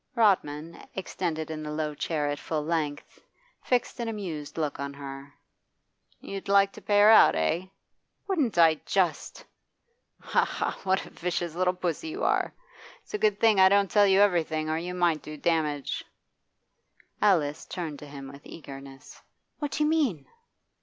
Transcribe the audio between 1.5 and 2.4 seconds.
in the low chair at